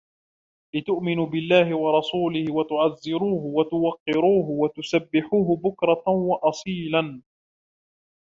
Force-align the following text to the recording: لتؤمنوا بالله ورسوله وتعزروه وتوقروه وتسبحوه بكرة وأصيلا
لتؤمنوا 0.75 1.25
بالله 1.25 1.77
ورسوله 1.77 2.53
وتعزروه 2.53 3.43
وتوقروه 3.45 4.49
وتسبحوه 4.49 5.57
بكرة 5.57 6.03
وأصيلا 6.09 7.21